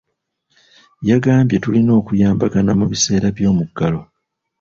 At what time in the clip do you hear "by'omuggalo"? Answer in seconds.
3.35-3.99